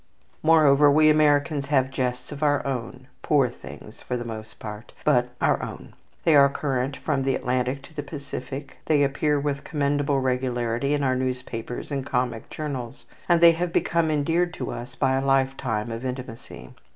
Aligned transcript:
Moreover, 0.41 0.89
we 0.89 1.11
Americans 1.11 1.67
have 1.67 1.91
jests 1.91 2.31
of 2.31 2.41
our 2.41 2.65
own, 2.65 3.05
poor 3.21 3.49
things 3.49 4.01
for 4.01 4.17
the 4.17 4.25
most 4.25 4.57
part, 4.57 4.93
but 5.05 5.29
our 5.39 5.61
own. 5.61 5.93
They 6.23 6.35
are 6.35 6.49
current 6.49 6.97
from 6.97 7.21
the 7.21 7.35
Atlantic 7.35 7.83
to 7.83 7.93
the 7.93 8.01
Pacific, 8.01 8.77
they 8.87 9.03
appear 9.03 9.39
with 9.39 9.63
commendable 9.63 10.19
regularity 10.19 10.95
in 10.95 11.03
our 11.03 11.15
newspapers 11.15 11.91
and 11.91 12.03
comic 12.03 12.49
journals, 12.49 13.05
and 13.29 13.41
they 13.41 13.51
have 13.51 13.71
become 13.71 14.09
endeared 14.09 14.55
to 14.55 14.71
us 14.71 14.95
by 14.95 15.13
a 15.17 15.23
lifetime 15.23 15.91
of 15.91 16.03
intimacy. 16.03 16.71